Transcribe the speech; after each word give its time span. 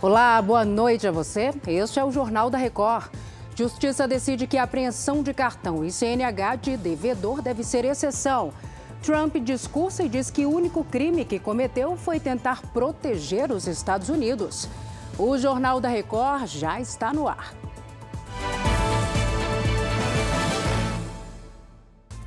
Olá, 0.00 0.40
boa 0.40 0.64
noite 0.64 1.08
a 1.08 1.10
você. 1.10 1.52
Este 1.66 1.98
é 1.98 2.04
o 2.04 2.12
Jornal 2.12 2.48
da 2.48 2.56
Record. 2.56 3.10
Justiça 3.56 4.06
decide 4.06 4.46
que 4.46 4.56
a 4.56 4.62
apreensão 4.62 5.24
de 5.24 5.34
cartão 5.34 5.84
e 5.84 5.90
CNH 5.90 6.54
de 6.54 6.76
devedor 6.76 7.42
deve 7.42 7.64
ser 7.64 7.84
exceção. 7.84 8.52
Trump 9.02 9.34
discursa 9.38 10.04
e 10.04 10.08
diz 10.08 10.30
que 10.30 10.46
o 10.46 10.54
único 10.54 10.84
crime 10.84 11.24
que 11.24 11.40
cometeu 11.40 11.96
foi 11.96 12.20
tentar 12.20 12.62
proteger 12.72 13.50
os 13.50 13.66
Estados 13.66 14.08
Unidos. 14.08 14.68
O 15.18 15.36
Jornal 15.36 15.80
da 15.80 15.88
Record 15.88 16.46
já 16.46 16.80
está 16.80 17.12
no 17.12 17.26
ar. 17.26 17.52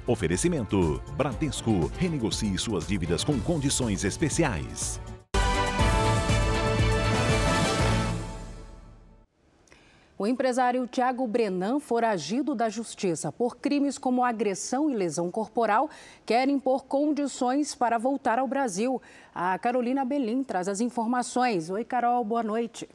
Oferecimento: 0.05 1.01
Bradesco. 1.15 1.89
Renegocie 1.97 2.57
suas 2.57 2.85
dívidas 2.85 3.23
com 3.23 3.39
condições 3.39 4.03
especiais. 4.03 4.99
O 10.21 10.27
empresário 10.27 10.85
Tiago 10.85 11.25
Brenan, 11.25 11.79
foragido 11.79 12.53
da 12.53 12.69
justiça 12.69 13.31
por 13.31 13.57
crimes 13.57 13.97
como 13.97 14.23
agressão 14.23 14.87
e 14.87 14.93
lesão 14.93 15.31
corporal, 15.31 15.89
quer 16.27 16.47
impor 16.47 16.85
condições 16.85 17.73
para 17.73 17.97
voltar 17.97 18.37
ao 18.37 18.47
Brasil. 18.47 19.01
A 19.33 19.57
Carolina 19.57 20.05
Belim 20.05 20.43
traz 20.43 20.67
as 20.67 20.79
informações. 20.79 21.71
Oi, 21.71 21.83
Carol, 21.83 22.23
boa 22.23 22.43
noite. 22.43 22.87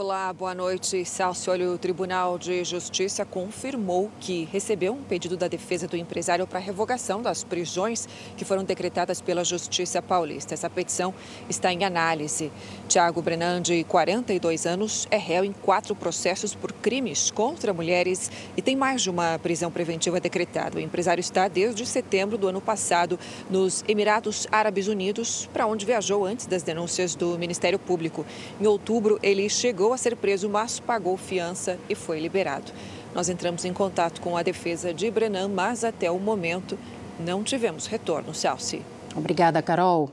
Olá, 0.00 0.32
boa 0.32 0.54
noite. 0.54 1.04
Celso, 1.04 1.50
o 1.50 1.76
Tribunal 1.76 2.38
de 2.38 2.62
Justiça 2.62 3.24
confirmou 3.24 4.12
que 4.20 4.44
recebeu 4.44 4.92
um 4.92 5.02
pedido 5.02 5.36
da 5.36 5.48
defesa 5.48 5.88
do 5.88 5.96
empresário 5.96 6.46
para 6.46 6.60
revogação 6.60 7.20
das 7.20 7.42
prisões 7.42 8.08
que 8.36 8.44
foram 8.44 8.62
decretadas 8.62 9.20
pela 9.20 9.42
Justiça 9.42 10.00
Paulista. 10.00 10.54
Essa 10.54 10.70
petição 10.70 11.12
está 11.48 11.72
em 11.72 11.84
análise. 11.84 12.52
Tiago 12.86 13.20
Brenan, 13.20 13.60
de 13.60 13.82
42 13.82 14.66
anos, 14.66 15.08
é 15.10 15.16
réu 15.16 15.44
em 15.44 15.52
quatro 15.52 15.96
processos 15.96 16.54
por 16.54 16.72
crimes 16.72 17.32
contra 17.32 17.72
mulheres 17.72 18.30
e 18.56 18.62
tem 18.62 18.76
mais 18.76 19.02
de 19.02 19.10
uma 19.10 19.36
prisão 19.40 19.68
preventiva 19.68 20.20
decretada. 20.20 20.78
O 20.78 20.80
empresário 20.80 21.20
está 21.20 21.48
desde 21.48 21.84
setembro 21.84 22.38
do 22.38 22.46
ano 22.46 22.60
passado 22.60 23.18
nos 23.50 23.82
Emirados 23.88 24.46
Árabes 24.52 24.86
Unidos, 24.86 25.50
para 25.52 25.66
onde 25.66 25.84
viajou 25.84 26.24
antes 26.24 26.46
das 26.46 26.62
denúncias 26.62 27.16
do 27.16 27.36
Ministério 27.36 27.80
Público. 27.80 28.24
Em 28.60 28.66
outubro, 28.68 29.18
ele 29.24 29.48
chegou 29.48 29.87
chegou 29.88 29.94
a 29.94 29.98
ser 29.98 30.16
preso, 30.16 30.50
mas 30.50 30.78
pagou 30.78 31.16
fiança 31.16 31.78
e 31.88 31.94
foi 31.94 32.20
liberado. 32.20 32.72
Nós 33.14 33.30
entramos 33.30 33.64
em 33.64 33.72
contato 33.72 34.20
com 34.20 34.36
a 34.36 34.42
defesa 34.42 34.92
de 34.92 35.10
Brenan, 35.10 35.48
mas 35.48 35.82
até 35.82 36.10
o 36.10 36.18
momento 36.18 36.78
não 37.18 37.42
tivemos 37.42 37.86
retorno. 37.86 38.34
Celci. 38.34 38.82
Obrigada, 39.16 39.62
Carol. 39.62 40.10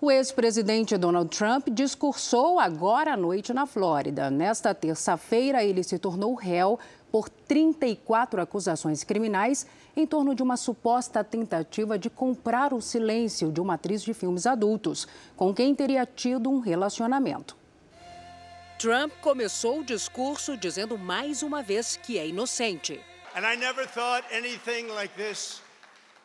O 0.00 0.10
ex-presidente 0.10 0.96
Donald 0.98 1.30
Trump 1.30 1.68
discursou 1.70 2.58
agora 2.58 3.12
à 3.12 3.16
noite 3.16 3.54
na 3.54 3.64
Flórida. 3.64 4.28
Nesta 4.28 4.74
terça-feira, 4.74 5.62
ele 5.62 5.84
se 5.84 5.98
tornou 5.98 6.34
réu 6.34 6.76
por 7.12 7.28
34 7.28 8.40
acusações 8.40 9.04
criminais 9.04 9.66
em 9.96 10.04
torno 10.04 10.34
de 10.34 10.42
uma 10.42 10.56
suposta 10.56 11.22
tentativa 11.22 11.96
de 11.96 12.10
comprar 12.10 12.74
o 12.74 12.82
silêncio 12.82 13.52
de 13.52 13.60
uma 13.60 13.74
atriz 13.74 14.02
de 14.02 14.12
filmes 14.12 14.46
adultos, 14.46 15.06
com 15.36 15.54
quem 15.54 15.74
teria 15.76 16.04
tido 16.04 16.50
um 16.50 16.58
relacionamento. 16.58 17.56
Trump 18.78 19.10
começou 19.22 19.80
o 19.80 19.84
discurso 19.84 20.54
dizendo 20.54 20.98
mais 20.98 21.42
uma 21.42 21.62
vez 21.62 21.96
que 21.96 22.18
é 22.18 22.28
inocente. 22.28 23.00
And 23.34 23.40
I 23.40 23.56
never 23.56 23.86
thought 23.86 24.26
anything 24.30 24.88
like 24.88 25.14
this 25.14 25.62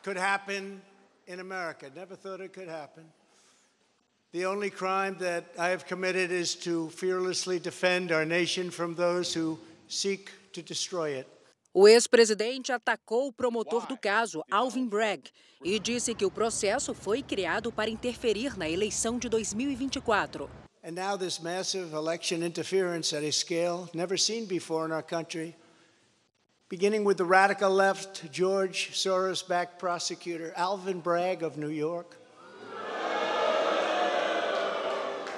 could 0.04 0.18
happen 0.18 0.82
in 1.26 1.40
America. 1.40 1.90
Never 1.94 2.14
thought 2.14 2.42
it 2.42 2.52
could 2.52 2.70
happen. 2.70 3.04
The 4.32 4.46
only 4.46 4.70
crime 4.70 5.16
that 5.18 5.46
I 5.58 5.70
have 5.72 5.86
committed 5.86 6.30
is 6.30 6.54
to 6.56 6.90
fearlessly 6.90 7.58
defend 7.58 8.12
our 8.12 8.26
nation 8.26 8.70
from 8.70 8.94
those 8.94 9.32
who 9.32 9.58
seek 9.88 10.30
to 10.52 10.62
destroy 10.62 11.18
it. 11.20 11.28
O 11.74 11.88
ex-presidente 11.88 12.70
atacou 12.70 13.28
o 13.28 13.32
promotor 13.32 13.86
do 13.86 13.96
caso, 13.96 14.42
Alvin 14.50 14.86
Bragg, 14.86 15.30
e 15.64 15.78
disse 15.78 16.14
que 16.14 16.24
o 16.26 16.30
processo 16.30 16.92
foi 16.92 17.22
criado 17.22 17.72
para 17.72 17.88
interferir 17.88 18.58
na 18.58 18.68
eleição 18.68 19.18
de 19.18 19.26
2024. 19.30 20.61
And 20.84 20.96
now, 20.96 21.14
this 21.16 21.40
massive 21.40 21.94
election 21.94 22.42
interference 22.42 23.12
at 23.12 23.22
a 23.22 23.30
scale 23.30 23.88
never 23.94 24.16
seen 24.16 24.46
before 24.46 24.84
in 24.84 24.90
our 24.90 25.02
country, 25.02 25.54
beginning 26.68 27.04
with 27.04 27.18
the 27.18 27.24
radical 27.24 27.70
left 27.70 28.32
George 28.32 28.90
Soros 28.92 29.46
backed 29.46 29.78
prosecutor 29.78 30.52
Alvin 30.56 30.98
Bragg 30.98 31.44
of 31.44 31.56
New 31.56 31.68
York, 31.68 32.16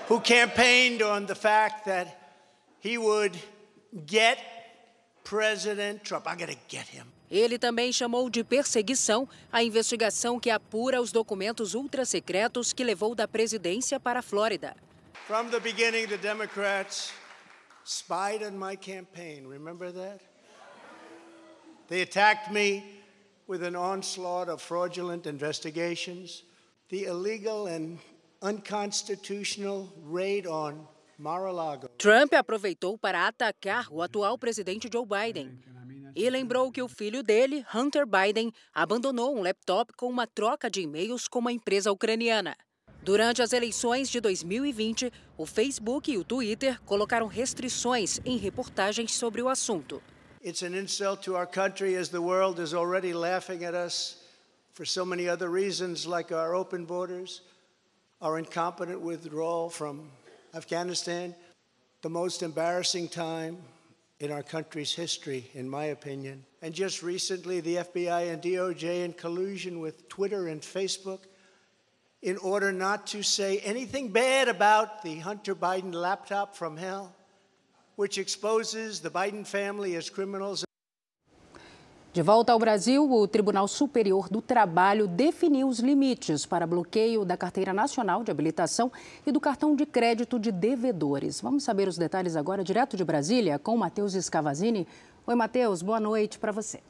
who 0.09 0.19
campaigned 0.21 1.03
on 1.03 1.27
the 1.27 1.34
fact 1.34 1.84
that 1.84 2.38
he 2.81 2.97
would 2.97 3.37
get 4.06 4.38
President 5.25 6.04
Trump. 6.04 6.27
I'm 6.27 6.38
going 6.38 6.54
to 6.54 6.59
get 6.69 6.87
him. 6.87 7.04
Ele 7.31 7.59
também 7.59 7.93
chamou 7.93 8.31
de 8.31 8.43
perseguição 8.43 9.28
a 9.53 9.62
investigação 9.62 10.41
que 10.41 10.49
apura 10.49 11.03
os 11.03 11.12
documentos 11.12 11.75
ultrasecretos 11.75 12.72
que 12.72 12.83
levou 12.83 13.15
da 13.15 13.28
presidência 13.28 14.00
para 14.00 14.21
a 14.21 14.22
Flórida. 14.22 14.75
From 15.27 15.51
the 15.51 15.61
beginning, 15.61 16.07
the 16.07 16.19
Democrats 16.19 17.11
spied 17.83 18.43
on 18.43 18.59
my 18.59 18.77
campaign. 18.77 19.47
Remember 19.47 19.91
that? 19.91 20.21
They 21.89 22.03
attacked 22.03 22.53
me 22.53 22.85
with 23.47 23.63
an 23.63 23.75
onslaught 23.75 24.51
of 24.51 24.61
fraudulent 24.61 25.27
investigations, 25.27 26.43
the 26.91 27.07
illegal 27.07 27.69
and 27.69 28.01
unconstitutional 28.43 29.91
raid 30.03 30.47
on 30.47 30.87
Mar-a-Lago. 31.19 31.89
Trump 31.97 32.34
aproveitou 32.34 32.99
para 32.99 33.27
atacar 33.27 33.87
o 33.91 34.03
atual 34.03 34.37
presidente 34.37 34.91
Joe 34.93 35.07
Biden 35.07 35.59
e 36.15 36.29
lembrou 36.29 36.71
que 36.71 36.83
o 36.83 36.89
filho 36.89 37.23
dele, 37.23 37.65
Hunter 37.75 38.05
Biden, 38.07 38.53
abandonou 38.75 39.34
um 39.34 39.43
laptop 39.43 39.91
com 39.97 40.11
uma 40.11 40.27
troca 40.27 40.71
de 40.71 40.83
e-mails 40.83 41.27
com 41.27 41.39
uma 41.39 41.53
empresa 41.53 41.91
ucraniana. 41.91 42.55
Durante 43.04 43.42
as 43.42 43.53
eleições 43.53 44.09
de 44.09 44.19
2020, 44.19 45.12
o 45.37 45.44
Facebook 45.44 46.10
e 46.10 46.16
o 46.16 46.25
Twitter 46.25 46.81
colocaram 46.87 47.26
restrições 47.26 48.19
em 48.25 48.38
reportagens 48.38 49.12
sobre 49.12 49.42
o 49.42 49.48
assunto. 49.50 50.03
It's 50.42 50.62
an 50.62 50.75
insult 50.75 51.22
to 51.25 51.34
our 51.34 51.47
country 51.47 51.97
as 51.97 52.09
the 52.09 52.19
world 52.19 52.62
is 52.62 52.72
already 52.72 53.12
laughing 53.12 53.62
at 53.62 53.75
us 53.75 54.16
for 54.72 54.87
so 54.87 55.04
many 55.04 55.28
other 55.28 55.50
reasons 55.50 56.06
like 56.06 56.32
our 56.32 56.54
open 56.54 56.87
borders, 56.87 57.42
our 58.22 58.38
incompetent 58.38 59.03
withdrawal 59.03 59.69
from 59.69 60.10
Afghanistan, 60.54 61.34
the 62.00 62.09
most 62.09 62.42
embarrassing 62.42 63.09
time 63.09 63.59
in 64.19 64.32
our 64.32 64.42
country's 64.42 64.94
history, 64.94 65.50
in 65.53 65.69
my 65.69 65.86
opinion. 65.92 66.42
And 66.62 66.72
just 66.72 67.03
recently, 67.03 67.60
the 67.60 67.76
FBI 67.76 68.32
and 68.32 68.41
DOJ, 68.41 69.04
in 69.04 69.12
collusion 69.12 69.78
with 69.78 70.09
Twitter 70.09 70.48
and 70.48 70.62
Facebook, 70.62 71.26
in 72.25 72.39
order 72.39 72.73
not 72.73 73.05
to 73.12 73.23
say 73.23 73.61
anything 73.65 74.09
bad 74.09 74.49
about 74.49 75.03
the 75.03 75.21
Hunter 75.21 75.55
Biden 75.55 75.93
laptop 75.93 76.57
from 76.57 76.79
hell, 76.79 77.15
which 77.97 78.19
exposes 78.19 79.01
the 79.01 79.11
Biden 79.11 79.45
family 79.45 79.95
as 79.95 80.09
criminals. 80.09 80.65
De 82.15 82.23
volta 82.23 82.53
ao 82.53 82.59
Brasil, 82.61 83.13
o 83.13 83.27
Tribunal 83.27 83.67
Superior 83.67 84.29
do 84.29 84.41
Trabalho 84.41 85.09
definiu 85.09 85.69
os 85.69 85.81
limites 85.81 86.47
para 86.47 86.65
bloqueio 86.67 87.25
da 87.25 87.37
Carteira 87.37 87.73
Nacional 87.73 88.23
de 88.23 88.31
Habilitação 88.31 88.91
e 89.27 89.33
do 89.33 89.41
cartão 89.41 89.75
de 89.75 89.84
crédito 89.84 90.39
de 90.39 90.53
devedores. 90.53 91.41
Vamos 91.41 91.65
saber 91.65 91.89
os 91.89 91.99
detalhes 91.99 92.37
agora, 92.37 92.65
direto 92.65 92.97
de 92.97 93.05
Brasília, 93.05 93.59
com 93.59 93.77
Matheus 93.77 94.15
Escavazini. 94.15 94.87
Oi, 95.27 95.34
Matheus, 95.34 95.83
boa 95.83 95.99
noite 95.99 96.39
para 96.39 96.53
você. 96.53 96.81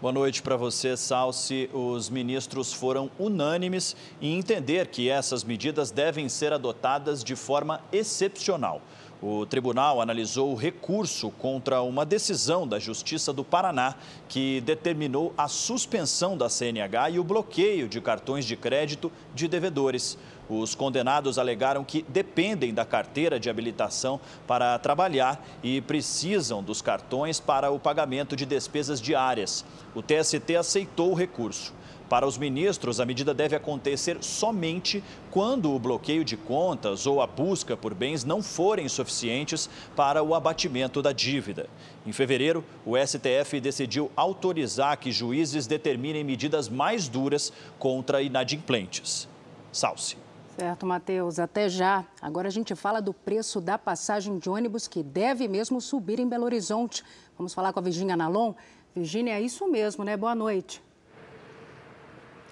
Boa 0.00 0.12
noite 0.12 0.42
para 0.42 0.56
você, 0.56 0.96
Salsi. 0.96 1.68
Os 1.72 2.08
ministros 2.08 2.72
foram 2.72 3.10
unânimes 3.18 3.96
em 4.22 4.38
entender 4.38 4.86
que 4.86 5.10
essas 5.10 5.42
medidas 5.42 5.90
devem 5.90 6.28
ser 6.28 6.52
adotadas 6.52 7.24
de 7.24 7.34
forma 7.34 7.80
excepcional. 7.90 8.80
O 9.20 9.44
tribunal 9.44 10.00
analisou 10.00 10.52
o 10.52 10.54
recurso 10.54 11.28
contra 11.32 11.82
uma 11.82 12.06
decisão 12.06 12.68
da 12.68 12.78
Justiça 12.78 13.32
do 13.32 13.42
Paraná 13.42 13.96
que 14.28 14.60
determinou 14.60 15.34
a 15.36 15.48
suspensão 15.48 16.36
da 16.36 16.48
CNH 16.48 17.10
e 17.10 17.18
o 17.18 17.24
bloqueio 17.24 17.88
de 17.88 18.00
cartões 18.00 18.44
de 18.44 18.56
crédito 18.56 19.10
de 19.34 19.48
devedores. 19.48 20.16
Os 20.48 20.76
condenados 20.76 21.36
alegaram 21.36 21.82
que 21.82 22.04
dependem 22.08 22.72
da 22.72 22.84
carteira 22.84 23.40
de 23.40 23.50
habilitação 23.50 24.20
para 24.46 24.78
trabalhar 24.78 25.44
e 25.64 25.80
precisam 25.80 26.62
dos 26.62 26.80
cartões 26.80 27.40
para 27.40 27.72
o 27.72 27.78
pagamento 27.80 28.36
de 28.36 28.46
despesas 28.46 29.00
diárias. 29.00 29.64
O 29.96 30.02
TST 30.02 30.54
aceitou 30.56 31.10
o 31.10 31.14
recurso. 31.14 31.74
Para 32.08 32.26
os 32.26 32.38
ministros, 32.38 33.00
a 33.00 33.04
medida 33.04 33.34
deve 33.34 33.54
acontecer 33.54 34.16
somente 34.22 35.04
quando 35.30 35.74
o 35.74 35.78
bloqueio 35.78 36.24
de 36.24 36.38
contas 36.38 37.06
ou 37.06 37.20
a 37.20 37.26
busca 37.26 37.76
por 37.76 37.92
bens 37.92 38.24
não 38.24 38.42
forem 38.42 38.88
suficientes 38.88 39.68
para 39.94 40.22
o 40.22 40.34
abatimento 40.34 41.02
da 41.02 41.12
dívida. 41.12 41.68
Em 42.06 42.12
fevereiro, 42.12 42.64
o 42.86 42.96
STF 42.96 43.60
decidiu 43.60 44.10
autorizar 44.16 44.96
que 44.96 45.12
juízes 45.12 45.66
determinem 45.66 46.24
medidas 46.24 46.66
mais 46.66 47.08
duras 47.08 47.52
contra 47.78 48.22
inadimplentes. 48.22 49.28
Salce. 49.70 50.16
Certo, 50.56 50.86
Matheus. 50.86 51.38
Até 51.38 51.68
já. 51.68 52.06
Agora 52.22 52.48
a 52.48 52.50
gente 52.50 52.74
fala 52.74 53.02
do 53.02 53.12
preço 53.12 53.60
da 53.60 53.76
passagem 53.76 54.38
de 54.38 54.48
ônibus 54.48 54.88
que 54.88 55.02
deve 55.02 55.46
mesmo 55.46 55.78
subir 55.78 56.18
em 56.18 56.26
Belo 56.26 56.44
Horizonte. 56.44 57.04
Vamos 57.36 57.52
falar 57.52 57.72
com 57.72 57.80
a 57.80 57.82
Virginia 57.82 58.16
Nalon. 58.16 58.54
Virginia, 58.96 59.34
é 59.34 59.40
isso 59.40 59.68
mesmo, 59.68 60.02
né? 60.02 60.16
Boa 60.16 60.34
noite. 60.34 60.82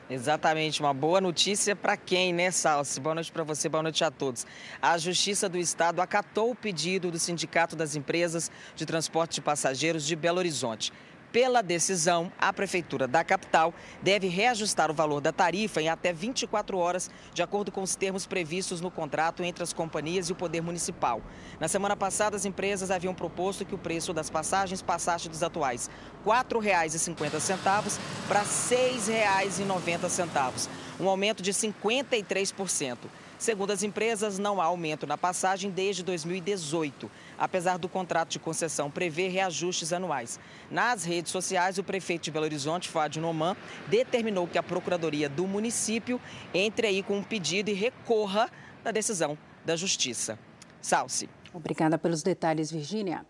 Exatamente, 0.08 0.80
uma 0.80 0.94
boa 0.94 1.20
notícia 1.20 1.74
para 1.74 1.96
quem, 1.96 2.32
né, 2.32 2.52
Salsi? 2.52 3.00
Boa 3.00 3.16
noite 3.16 3.32
para 3.32 3.42
você, 3.42 3.68
boa 3.68 3.82
noite 3.82 4.04
a 4.04 4.10
todos. 4.10 4.46
A 4.80 4.96
Justiça 4.96 5.48
do 5.48 5.58
Estado 5.58 6.00
acatou 6.00 6.52
o 6.52 6.54
pedido 6.54 7.10
do 7.10 7.18
Sindicato 7.18 7.74
das 7.74 7.96
Empresas 7.96 8.48
de 8.76 8.86
Transporte 8.86 9.34
de 9.34 9.40
Passageiros 9.40 10.06
de 10.06 10.14
Belo 10.14 10.38
Horizonte. 10.38 10.92
Pela 11.32 11.62
decisão, 11.62 12.30
a 12.38 12.52
Prefeitura 12.52 13.06
da 13.06 13.24
capital 13.24 13.74
deve 14.00 14.28
reajustar 14.28 14.90
o 14.90 14.94
valor 14.94 15.20
da 15.20 15.32
tarifa 15.32 15.82
em 15.82 15.88
até 15.88 16.12
24 16.12 16.78
horas, 16.78 17.10
de 17.34 17.42
acordo 17.42 17.72
com 17.72 17.82
os 17.82 17.96
termos 17.96 18.26
previstos 18.26 18.80
no 18.80 18.90
contrato 18.90 19.42
entre 19.42 19.62
as 19.62 19.72
companhias 19.72 20.28
e 20.28 20.32
o 20.32 20.36
Poder 20.36 20.60
Municipal. 20.60 21.22
Na 21.60 21.68
semana 21.68 21.96
passada, 21.96 22.36
as 22.36 22.44
empresas 22.44 22.90
haviam 22.90 23.14
proposto 23.14 23.64
que 23.64 23.74
o 23.74 23.78
preço 23.78 24.12
das 24.12 24.30
passagens 24.30 24.82
passasse 24.82 25.28
dos 25.28 25.42
atuais 25.42 25.90
R$ 26.24 26.32
4,50 26.32 27.98
para 28.28 28.40
R$ 28.40 28.46
6,90, 28.46 30.68
um 30.98 31.08
aumento 31.08 31.42
de 31.42 31.52
53%. 31.52 32.96
Segundo 33.38 33.70
as 33.70 33.82
empresas, 33.82 34.38
não 34.38 34.60
há 34.60 34.64
aumento 34.64 35.06
na 35.06 35.18
passagem 35.18 35.70
desde 35.70 36.02
2018, 36.02 37.10
apesar 37.38 37.78
do 37.78 37.88
contrato 37.88 38.30
de 38.30 38.38
concessão 38.38 38.90
prever 38.90 39.28
reajustes 39.28 39.92
anuais. 39.92 40.40
Nas 40.70 41.04
redes 41.04 41.32
sociais, 41.32 41.76
o 41.76 41.84
prefeito 41.84 42.24
de 42.24 42.30
Belo 42.30 42.46
Horizonte, 42.46 42.88
Fádio 42.88 43.20
Noman, 43.20 43.54
determinou 43.88 44.46
que 44.46 44.56
a 44.56 44.62
Procuradoria 44.62 45.28
do 45.28 45.46
município 45.46 46.20
entre 46.54 46.86
aí 46.86 47.02
com 47.02 47.18
um 47.18 47.22
pedido 47.22 47.68
e 47.68 47.74
recorra 47.74 48.50
da 48.82 48.90
decisão 48.90 49.36
da 49.64 49.76
Justiça. 49.76 50.38
Salce. 50.80 51.28
Obrigada 51.52 51.98
pelos 51.98 52.22
detalhes, 52.22 52.70
Virgínia. 52.70 53.26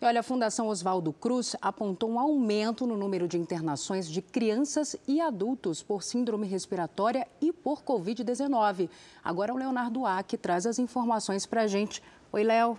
E 0.00 0.04
olha, 0.04 0.20
a 0.20 0.22
Fundação 0.22 0.68
Oswaldo 0.68 1.12
Cruz 1.12 1.56
apontou 1.62 2.10
um 2.10 2.18
aumento 2.18 2.86
no 2.86 2.96
número 2.96 3.28
de 3.28 3.38
internações 3.38 4.08
de 4.08 4.20
crianças 4.20 4.96
e 5.06 5.20
adultos 5.20 5.82
por 5.82 6.02
síndrome 6.02 6.46
respiratória 6.46 7.26
e 7.40 7.52
por 7.52 7.82
Covid-19. 7.82 8.88
Agora 9.22 9.54
o 9.54 9.56
Leonardo 9.56 10.04
Ack 10.04 10.36
traz 10.36 10.66
as 10.66 10.78
informações 10.78 11.46
para 11.46 11.62
a 11.62 11.66
gente. 11.66 12.02
Oi, 12.32 12.42
Léo. 12.42 12.78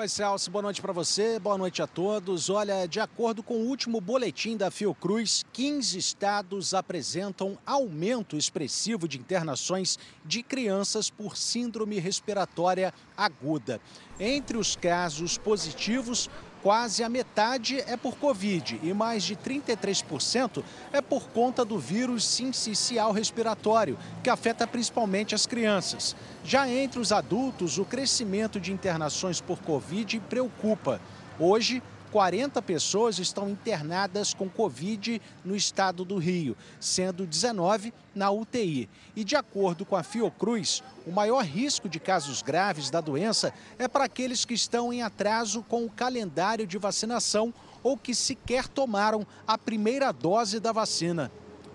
Oi, 0.00 0.08
Celso, 0.08 0.50
boa 0.50 0.62
noite 0.62 0.80
para 0.80 0.94
você, 0.94 1.38
boa 1.38 1.58
noite 1.58 1.82
a 1.82 1.86
todos. 1.86 2.48
Olha, 2.48 2.88
de 2.88 2.98
acordo 2.98 3.42
com 3.42 3.56
o 3.56 3.66
último 3.66 4.00
boletim 4.00 4.56
da 4.56 4.70
Fiocruz, 4.70 5.44
15 5.52 5.98
estados 5.98 6.72
apresentam 6.72 7.58
aumento 7.66 8.34
expressivo 8.34 9.06
de 9.06 9.18
internações 9.18 9.98
de 10.24 10.42
crianças 10.42 11.10
por 11.10 11.36
síndrome 11.36 11.98
respiratória 11.98 12.94
aguda. 13.14 13.78
Entre 14.18 14.56
os 14.56 14.74
casos 14.74 15.36
positivos, 15.36 16.30
quase 16.62 17.02
a 17.02 17.08
metade 17.08 17.80
é 17.86 17.96
por 17.96 18.16
Covid 18.16 18.80
e 18.82 18.92
mais 18.92 19.22
de 19.22 19.36
33% 19.36 20.62
é 20.92 21.00
por 21.00 21.28
conta 21.28 21.64
do 21.64 21.78
vírus 21.78 22.24
sincicial 22.24 23.12
respiratório, 23.12 23.98
que 24.22 24.30
afeta 24.30 24.66
principalmente 24.66 25.34
as 25.34 25.46
crianças. 25.46 26.14
Já 26.44 26.68
entre 26.68 27.00
os 27.00 27.12
adultos, 27.12 27.78
o 27.78 27.84
crescimento 27.84 28.60
de 28.60 28.72
internações 28.72 29.40
por 29.40 29.60
Covid 29.60 30.20
preocupa. 30.28 31.00
Hoje, 31.38 31.82
40 32.10 32.60
pessoas 32.62 33.18
estão 33.18 33.48
internadas 33.48 34.34
com 34.34 34.48
Covid 34.48 35.20
no 35.44 35.54
estado 35.54 36.04
do 36.04 36.18
Rio, 36.18 36.56
sendo 36.78 37.26
19 37.26 37.92
na 38.14 38.30
UTI. 38.30 38.88
E 39.14 39.24
de 39.24 39.36
acordo 39.36 39.84
com 39.84 39.96
a 39.96 40.02
Fiocruz, 40.02 40.82
o 41.06 41.12
maior 41.12 41.44
risco 41.44 41.88
de 41.88 42.00
casos 42.00 42.42
graves 42.42 42.90
da 42.90 43.00
doença 43.00 43.52
é 43.78 43.86
para 43.86 44.04
aqueles 44.04 44.44
que 44.44 44.54
estão 44.54 44.92
em 44.92 45.02
atraso 45.02 45.62
com 45.62 45.84
o 45.84 45.90
calendário 45.90 46.66
de 46.66 46.78
vacinação 46.78 47.54
ou 47.82 47.96
que 47.96 48.14
sequer 48.14 48.68
tomaram 48.68 49.26
a 49.46 49.56
primeira 49.56 50.12
dose 50.12 50.60
da 50.60 50.72
vacina. 50.72 51.30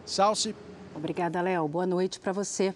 Salce. 0.05 0.55
Obrigada, 0.95 1.41
Léo. 1.41 1.67
Boa 1.67 1.85
noite 1.85 2.19
para 2.19 2.31
você. 2.31 2.73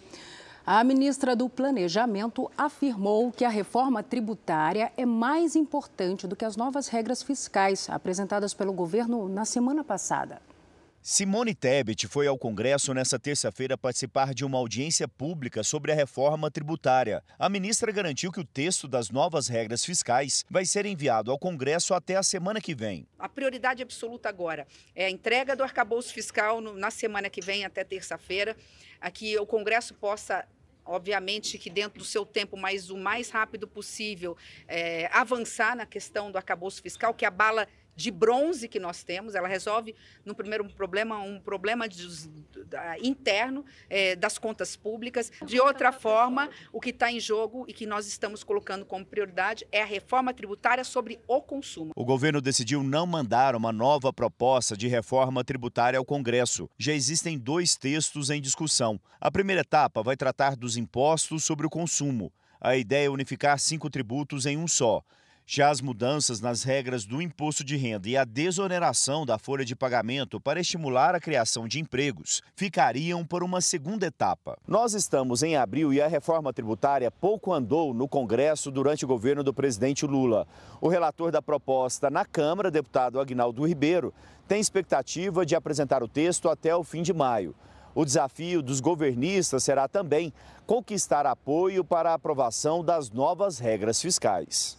A 0.71 0.83
ministra 0.83 1.35
do 1.35 1.49
Planejamento 1.49 2.47
afirmou 2.55 3.31
que 3.31 3.43
a 3.43 3.49
reforma 3.49 4.03
tributária 4.03 4.93
é 4.95 5.03
mais 5.03 5.55
importante 5.55 6.27
do 6.27 6.35
que 6.35 6.45
as 6.45 6.55
novas 6.55 6.87
regras 6.87 7.23
fiscais 7.23 7.89
apresentadas 7.89 8.53
pelo 8.53 8.71
governo 8.71 9.27
na 9.27 9.45
semana 9.45 9.83
passada. 9.83 10.39
Simone 11.01 11.55
Tebet 11.55 12.07
foi 12.07 12.27
ao 12.27 12.37
Congresso 12.37 12.93
nesta 12.93 13.17
terça-feira 13.17 13.75
participar 13.75 14.31
de 14.31 14.45
uma 14.45 14.59
audiência 14.59 15.07
pública 15.07 15.63
sobre 15.63 15.91
a 15.91 15.95
reforma 15.95 16.51
tributária. 16.51 17.23
A 17.39 17.49
ministra 17.49 17.91
garantiu 17.91 18.31
que 18.31 18.41
o 18.41 18.45
texto 18.45 18.87
das 18.87 19.09
novas 19.09 19.47
regras 19.47 19.83
fiscais 19.83 20.45
vai 20.51 20.65
ser 20.65 20.85
enviado 20.85 21.31
ao 21.31 21.39
Congresso 21.39 21.95
até 21.95 22.15
a 22.15 22.21
semana 22.21 22.61
que 22.61 22.75
vem. 22.75 23.07
A 23.17 23.27
prioridade 23.27 23.81
absoluta 23.81 24.29
agora 24.29 24.67
é 24.93 25.05
a 25.05 25.09
entrega 25.09 25.55
do 25.55 25.63
arcabouço 25.63 26.13
fiscal 26.13 26.61
na 26.61 26.91
semana 26.91 27.27
que 27.27 27.41
vem, 27.41 27.65
até 27.65 27.83
terça-feira, 27.83 28.55
a 29.01 29.09
que 29.09 29.35
o 29.39 29.47
Congresso 29.47 29.95
possa 29.95 30.45
obviamente 30.89 31.57
que 31.57 31.69
dentro 31.69 31.99
do 31.99 32.05
seu 32.05 32.25
tempo, 32.25 32.57
mas 32.57 32.89
o 32.89 32.97
mais 32.97 33.29
rápido 33.29 33.67
possível, 33.67 34.35
é, 34.67 35.09
avançar 35.13 35.75
na 35.75 35.85
questão 35.85 36.31
do 36.31 36.37
arcabouço 36.37 36.81
fiscal, 36.81 37.13
que 37.13 37.25
abala 37.25 37.67
de 37.99 38.09
bronze 38.09 38.69
que 38.69 38.79
nós 38.79 39.03
temos. 39.03 39.35
Ela 39.35 39.47
resolve, 39.47 39.93
no 40.23 40.33
primeiro 40.33 40.63
problema, 40.69 41.19
um 41.19 41.39
problema 41.39 41.87
de, 41.87 42.07
da, 42.65 42.97
interno 42.99 43.65
é, 43.89 44.15
das 44.15 44.37
contas 44.37 44.77
públicas. 44.77 45.29
De 45.45 45.59
outra 45.59 45.91
forma, 45.91 46.49
o 46.71 46.79
que 46.79 46.91
está 46.91 47.11
em 47.11 47.19
jogo 47.19 47.65
e 47.67 47.73
que 47.73 47.85
nós 47.85 48.07
estamos 48.07 48.41
colocando 48.41 48.85
como 48.85 49.05
prioridade 49.05 49.67
é 49.69 49.81
a 49.81 49.85
reforma 49.85 50.33
tributária 50.33 50.83
sobre 50.85 51.19
o 51.27 51.41
consumo. 51.41 51.91
O 51.93 52.05
governo 52.05 52.39
decidiu 52.39 52.81
não 52.81 53.05
mandar 53.05 53.53
uma 53.53 53.73
nova 53.73 54.13
proposta 54.13 54.77
de 54.77 54.87
reforma 54.87 55.43
tributária 55.43 55.99
ao 55.99 56.05
Congresso. 56.05 56.69
Já 56.77 56.93
existem 56.93 57.37
dois 57.37 57.75
textos 57.75 58.29
em 58.29 58.41
discussão. 58.41 58.99
A 59.19 59.29
primeira 59.29 59.61
etapa 59.61 60.01
vai 60.01 60.15
tratar 60.15 60.55
dos 60.55 60.77
impostos 60.77 61.43
sobre 61.43 61.67
o 61.67 61.69
consumo. 61.69 62.31
A 62.61 62.75
ideia 62.75 63.07
é 63.07 63.09
unificar 63.09 63.57
cinco 63.59 63.89
tributos 63.89 64.45
em 64.45 64.57
um 64.57 64.67
só. 64.67 65.03
Já 65.51 65.71
as 65.71 65.81
mudanças 65.81 66.39
nas 66.39 66.61
regras 66.61 67.05
do 67.05 67.19
imposto 67.19 67.63
de 67.63 67.75
renda 67.75 68.07
e 68.07 68.15
a 68.15 68.23
desoneração 68.23 69.25
da 69.25 69.39
folha 69.39 69.65
de 69.65 69.75
pagamento 69.75 70.39
para 70.39 70.59
estimular 70.59 71.15
a 71.15 71.19
criação 71.19 71.67
de 71.67 71.79
empregos 71.79 72.43
ficariam 72.55 73.25
por 73.25 73.41
uma 73.41 73.59
segunda 73.59 74.05
etapa. 74.05 74.59
Nós 74.67 74.93
estamos 74.93 75.41
em 75.41 75.55
abril 75.55 75.91
e 75.91 75.99
a 75.99 76.07
reforma 76.07 76.53
tributária 76.53 77.09
pouco 77.09 77.51
andou 77.51 77.95
no 77.95 78.07
Congresso 78.07 78.69
durante 78.69 79.05
o 79.05 79.07
governo 79.07 79.43
do 79.43 79.51
presidente 79.51 80.05
Lula. 80.05 80.47
O 80.79 80.87
relator 80.87 81.31
da 81.31 81.41
proposta 81.41 82.11
na 82.11 82.23
Câmara, 82.25 82.69
deputado 82.69 83.19
Agnaldo 83.19 83.67
Ribeiro, 83.67 84.13
tem 84.47 84.61
expectativa 84.61 85.47
de 85.47 85.55
apresentar 85.55 86.03
o 86.03 86.07
texto 86.07 86.47
até 86.47 86.75
o 86.75 86.83
fim 86.83 87.01
de 87.01 87.11
maio. 87.11 87.55
O 87.95 88.05
desafio 88.05 88.61
dos 88.61 88.79
governistas 88.79 89.63
será 89.63 89.87
também 89.87 90.31
conquistar 90.67 91.25
apoio 91.25 91.83
para 91.83 92.11
a 92.11 92.13
aprovação 92.13 92.83
das 92.83 93.09
novas 93.09 93.57
regras 93.57 93.99
fiscais. 93.99 94.78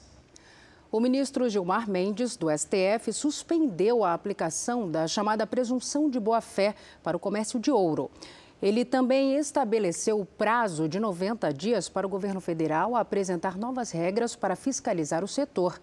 O 0.93 0.99
ministro 0.99 1.49
Gilmar 1.49 1.89
Mendes, 1.89 2.37
do 2.37 2.49
STF, 2.51 3.13
suspendeu 3.13 4.03
a 4.03 4.13
aplicação 4.13 4.91
da 4.91 5.07
chamada 5.07 5.47
presunção 5.47 6.11
de 6.11 6.19
boa-fé 6.19 6.75
para 7.01 7.17
o 7.17 7.21
comércio 7.21 7.61
de 7.61 7.71
ouro. 7.71 8.11
Ele 8.61 8.85
também 8.85 9.37
estabeleceu 9.37 10.21
o 10.21 10.27
prazo 10.27 10.89
de 10.89 10.99
90 10.99 11.55
dias 11.55 11.89
para 11.89 12.05
o 12.05 12.11
governo 12.11 12.41
federal 12.41 12.97
apresentar 12.97 13.57
novas 13.57 13.93
regras 13.93 14.35
para 14.35 14.57
fiscalizar 14.57 15.23
o 15.23 15.29
setor. 15.29 15.81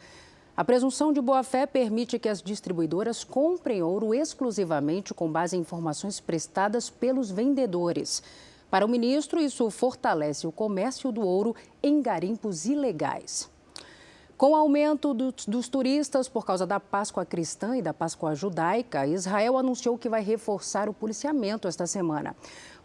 A 0.58 0.66
presunção 0.66 1.14
de 1.14 1.22
boa-fé 1.22 1.66
permite 1.66 2.20
que 2.20 2.28
as 2.28 2.42
distribuidoras 2.42 3.24
comprem 3.24 3.82
ouro 3.82 4.14
exclusivamente 4.14 5.14
com 5.14 5.32
base 5.32 5.56
em 5.56 5.62
informações 5.62 6.20
prestadas 6.20 6.90
pelos 6.90 7.32
vendedores. 7.32 8.22
Para 8.70 8.86
o 8.86 8.90
ministro, 8.90 9.40
isso 9.40 9.70
fortalece 9.70 10.46
o 10.46 10.52
comércio 10.52 11.14
do 11.14 11.22
ouro 11.22 11.56
em 11.82 12.02
garimpos 12.02 12.66
ilegais. 12.66 13.50
Com 14.38 14.52
o 14.52 14.56
aumento 14.56 15.16
dos, 15.16 15.48
dos, 15.48 15.68
turistas 15.68 16.30
por 16.30 16.46
causa 16.46 16.64
da 16.64 16.80
Páscoa 16.80 17.26
cristã 17.26 17.76
e 17.76 17.82
da 17.82 17.92
Páscoa 17.92 18.36
judaica, 18.36 19.08
Israel 19.08 19.58
anunciou 19.58 19.98
que 19.98 20.08
vai 20.08 20.22
reforçar 20.22 20.88
o 20.88 20.94
policiamento 20.94 21.68
esta 21.68 21.88
semana. 21.88 22.36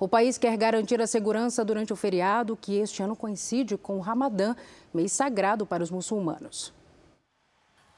O 0.01 0.09
país 0.09 0.39
quer 0.39 0.57
garantir 0.57 0.99
a 1.03 1.07
segurança 1.07 1.63
durante 1.63 1.93
o 1.93 1.97
feriado, 1.97 2.57
que 2.57 2.77
este 2.77 3.03
ano 3.03 3.15
coincide 3.15 3.77
com 3.77 3.99
o 3.99 4.01
Ramadã, 4.01 4.57
mês 4.95 5.13
sagrado 5.13 5.67
para 5.67 5.83
os 5.83 5.91
muçulmanos. 5.91 6.73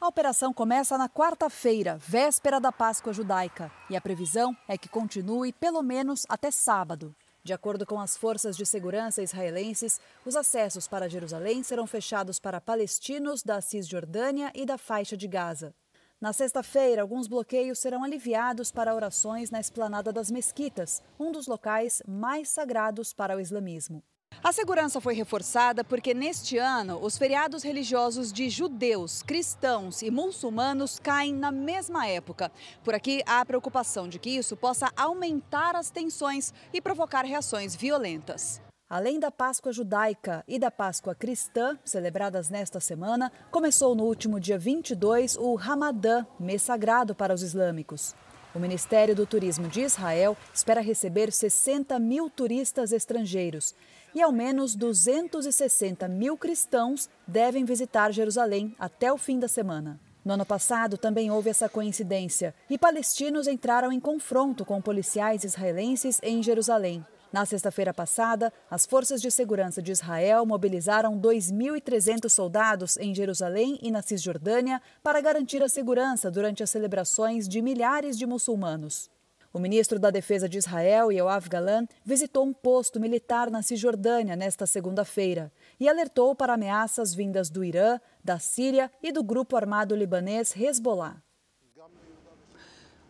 A 0.01 0.09
operação 0.09 0.53
começa 0.53 0.99
na 0.99 1.09
quarta-feira, 1.09 1.97
véspera 1.97 2.59
da 2.59 2.73
Páscoa 2.73 3.13
judaica, 3.13 3.71
e 3.89 3.97
a 3.97 4.01
previsão 4.01 4.55
é 4.67 4.77
que 4.77 4.89
continue 4.89 5.53
pelo 5.53 5.81
menos 5.81 6.27
até 6.29 6.51
sábado. 6.51 7.15
De 7.45 7.53
acordo 7.53 7.85
com 7.85 8.01
as 8.01 8.17
forças 8.17 8.57
de 8.57 8.65
segurança 8.65 9.23
israelenses, 9.23 10.01
os 10.25 10.35
acessos 10.35 10.89
para 10.89 11.11
Jerusalém 11.11 11.63
serão 11.63 11.87
fechados 11.87 12.39
para 12.39 12.59
palestinos 12.59 13.43
da 13.43 13.61
Cisjordânia 13.61 14.51
e 14.55 14.65
da 14.65 14.79
faixa 14.79 15.15
de 15.15 15.29
Gaza. 15.29 15.75
Na 16.19 16.33
sexta-feira, 16.33 17.03
alguns 17.03 17.29
bloqueios 17.29 17.79
serão 17.79 18.03
aliviados 18.03 18.73
para 18.73 18.95
orações 18.95 19.51
na 19.51 19.61
esplanada 19.61 20.11
das 20.11 20.31
mesquitas, 20.31 21.03
um 21.21 21.31
dos 21.31 21.47
locais 21.47 22.03
mais 22.09 22.49
sagrados 22.49 23.13
para 23.13 23.37
o 23.37 23.41
islamismo. 23.41 24.03
A 24.43 24.53
segurança 24.53 25.00
foi 25.00 25.14
reforçada 25.14 25.83
porque 25.83 26.12
neste 26.12 26.59
ano 26.59 26.99
os 27.03 27.17
feriados 27.17 27.62
religiosos 27.62 28.33
de 28.33 28.50
judeus, 28.50 29.23
cristãos 29.23 30.03
e 30.03 30.11
muçulmanos 30.11 30.99
caem 30.99 31.35
na 31.35 31.50
mesma 31.50 32.07
época. 32.07 32.53
Por 32.83 32.95
aqui 32.95 33.23
há 33.26 33.41
a 33.41 33.47
preocupação 33.47 34.09
de 34.09 34.19
que 34.19 34.31
isso 34.31 34.57
possa 34.57 34.91
aumentar 34.97 35.76
as 35.76 35.91
tensões 35.91 36.53
e 36.73 36.81
provocar 36.81 37.25
reações 37.25 37.75
violentas. 37.75 38.61
Além 38.88 39.19
da 39.19 39.31
Páscoa 39.31 39.73
judaica 39.73 40.45
e 40.47 40.59
da 40.59 40.71
Páscoa 40.71 41.14
cristã, 41.14 41.79
celebradas 41.85 42.50
nesta 42.50 42.79
semana, 42.79 43.33
começou 43.50 43.95
no 43.95 44.05
último 44.05 44.38
dia 44.38 44.59
22 44.59 45.37
o 45.37 45.55
Ramadã, 45.55 46.26
mês 46.38 46.62
sagrado 46.62 47.14
para 47.14 47.33
os 47.33 47.43
islâmicos. 47.43 48.14
O 48.55 48.61
Ministério 48.61 49.17
do 49.17 49.27
Turismo 49.27 49.67
de 49.67 49.81
Israel 49.81 50.37
espera 50.55 50.81
receber 50.81 51.33
60 51.33 51.99
mil 51.99 52.31
turistas 52.31 52.93
estrangeiros 52.93 53.75
e 54.15 54.23
ao 54.23 54.31
menos 54.31 54.77
260 54.77 56.07
mil 56.07 56.37
cristãos 56.37 57.11
devem 57.27 57.65
visitar 57.65 58.13
Jerusalém 58.13 58.73
até 58.79 59.13
o 59.13 59.19
fim 59.19 59.41
da 59.41 59.49
semana. 59.49 59.99
No 60.25 60.35
ano 60.35 60.47
passado 60.47 60.97
também 60.97 61.33
houve 61.33 61.51
essa 61.51 61.69
coincidência 61.69 62.55
e 62.71 62.79
palestinos 62.79 63.49
entraram 63.49 63.91
em 63.91 63.99
confronto 63.99 64.65
com 64.65 64.81
policiais 64.81 65.43
israelenses 65.43 66.21
em 66.23 66.41
Jerusalém. 66.41 67.05
Na 67.35 67.45
sexta-feira 67.45 67.93
passada, 67.93 68.53
as 68.71 68.87
forças 68.87 69.21
de 69.21 69.29
segurança 69.29 69.83
de 69.83 69.91
Israel 69.91 70.47
mobilizaram 70.47 71.19
2.300 71.19 72.29
soldados 72.29 72.97
em 72.97 73.12
Jerusalém 73.12 73.76
e 73.83 73.91
na 73.91 74.03
Cisjordânia 74.03 74.81
para 75.03 75.21
garantir 75.21 75.61
a 75.61 75.69
segurança 75.69 76.31
durante 76.31 76.62
as 76.62 76.71
celebrações 76.71 77.49
de 77.49 77.61
milhares 77.61 78.17
de 78.17 78.25
muçulmanos. 78.25 79.11
O 79.53 79.59
ministro 79.59 79.99
da 79.99 80.12
Defesa 80.12 80.49
de 80.49 80.59
Israel, 80.59 81.11
Yoav 81.11 81.49
Galan, 81.49 81.88
visitou 82.05 82.47
um 82.47 82.53
posto 82.53 83.00
militar 83.00 83.50
na 83.50 83.62
Cisjordânia 83.62 84.37
nesta 84.37 84.64
segunda-feira 84.64 85.50
e 85.81 85.88
alertou 85.88 86.37
para 86.37 86.55
ameaças 86.55 87.12
vindas 87.17 87.50
do 87.50 87.64
Irã, 87.64 87.99
da 88.23 88.38
Síria 88.38 88.88
e 89.03 89.11
do 89.11 89.25
grupo 89.25 89.57
armado 89.57 89.97
libanês 89.97 90.55
Hezbollah. 90.57 91.21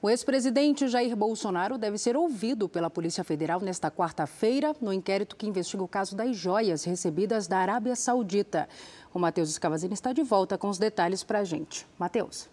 O 0.04 0.10
ex-presidente 0.10 0.86
Jair 0.86 1.16
Bolsonaro 1.16 1.78
deve 1.78 1.96
ser 1.96 2.14
ouvido 2.14 2.68
pela 2.68 2.90
Polícia 2.90 3.24
Federal 3.24 3.58
nesta 3.58 3.90
quarta-feira 3.90 4.76
no 4.78 4.92
inquérito 4.92 5.34
que 5.34 5.46
investiga 5.46 5.82
o 5.82 5.88
caso 5.88 6.14
das 6.14 6.36
joias 6.36 6.84
recebidas 6.84 7.46
da 7.46 7.56
Arábia 7.56 7.96
Saudita. 7.96 8.68
O 9.14 9.18
Matheus 9.18 9.48
Escavazini 9.48 9.94
está 9.94 10.12
de 10.12 10.22
volta 10.22 10.58
com 10.58 10.68
os 10.68 10.76
detalhes 10.76 11.24
para 11.24 11.38
a 11.38 11.44
gente. 11.44 11.86
Matheus. 11.98 12.50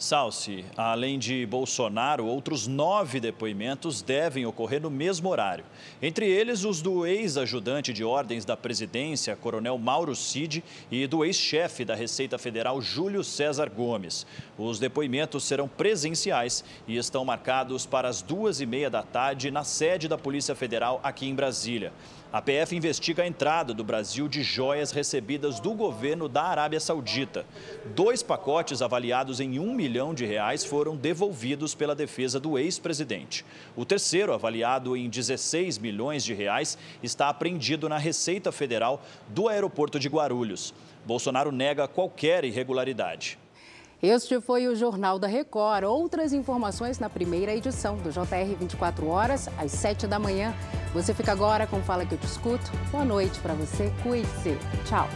Salsi, 0.00 0.64
além 0.78 1.18
de 1.18 1.44
Bolsonaro, 1.44 2.24
outros 2.24 2.66
nove 2.66 3.20
depoimentos 3.20 4.00
devem 4.00 4.46
ocorrer 4.46 4.80
no 4.80 4.88
mesmo 4.88 5.28
horário. 5.28 5.62
Entre 6.00 6.26
eles, 6.26 6.64
os 6.64 6.80
do 6.80 7.06
ex-ajudante 7.06 7.92
de 7.92 8.02
ordens 8.02 8.46
da 8.46 8.56
presidência, 8.56 9.36
coronel 9.36 9.76
Mauro 9.76 10.16
Cid, 10.16 10.64
e 10.90 11.06
do 11.06 11.22
ex-chefe 11.22 11.84
da 11.84 11.94
Receita 11.94 12.38
Federal, 12.38 12.80
Júlio 12.80 13.22
César 13.22 13.68
Gomes. 13.68 14.26
Os 14.56 14.78
depoimentos 14.78 15.44
serão 15.44 15.68
presenciais 15.68 16.64
e 16.88 16.96
estão 16.96 17.22
marcados 17.22 17.84
para 17.84 18.08
as 18.08 18.22
duas 18.22 18.58
e 18.62 18.64
meia 18.64 18.88
da 18.88 19.02
tarde 19.02 19.50
na 19.50 19.64
sede 19.64 20.08
da 20.08 20.16
Polícia 20.16 20.54
Federal 20.54 20.98
aqui 21.02 21.28
em 21.28 21.34
Brasília. 21.34 21.92
A 22.32 22.40
PF 22.40 22.76
investiga 22.76 23.24
a 23.24 23.26
entrada 23.26 23.74
do 23.74 23.82
Brasil 23.82 24.28
de 24.28 24.40
joias 24.40 24.92
recebidas 24.92 25.58
do 25.58 25.74
governo 25.74 26.28
da 26.28 26.44
Arábia 26.44 26.78
Saudita. 26.78 27.44
Dois 27.86 28.22
pacotes 28.22 28.80
avaliados 28.80 29.40
em 29.40 29.58
um 29.58 29.74
milhão 29.74 30.14
de 30.14 30.24
reais 30.24 30.64
foram 30.64 30.94
devolvidos 30.94 31.74
pela 31.74 31.92
defesa 31.92 32.38
do 32.38 32.56
ex-presidente. 32.56 33.44
O 33.74 33.84
terceiro, 33.84 34.32
avaliado 34.32 34.96
em 34.96 35.08
16 35.08 35.78
milhões 35.78 36.22
de 36.22 36.32
reais, 36.32 36.78
está 37.02 37.28
apreendido 37.28 37.88
na 37.88 37.98
Receita 37.98 38.52
Federal 38.52 39.02
do 39.26 39.48
aeroporto 39.48 39.98
de 39.98 40.08
Guarulhos. 40.08 40.72
Bolsonaro 41.04 41.50
nega 41.50 41.88
qualquer 41.88 42.44
irregularidade. 42.44 43.40
Este 44.02 44.40
foi 44.40 44.66
o 44.66 44.74
Jornal 44.74 45.18
da 45.18 45.26
Record. 45.26 45.84
Outras 45.84 46.32
informações 46.32 46.98
na 46.98 47.10
primeira 47.10 47.54
edição 47.54 47.96
do 47.98 48.10
JR 48.10 48.56
24 48.58 49.06
horas, 49.06 49.46
às 49.58 49.72
7 49.72 50.06
da 50.06 50.18
manhã. 50.18 50.54
Você 50.94 51.12
fica 51.12 51.32
agora 51.32 51.66
com 51.66 51.82
Fala 51.82 52.06
que 52.06 52.14
eu 52.14 52.18
te 52.18 52.26
escuto. 52.26 52.70
Boa 52.90 53.04
noite 53.04 53.38
para 53.40 53.52
você. 53.52 53.92
Cuide-se. 54.02 54.56
Tchau. 54.86 55.06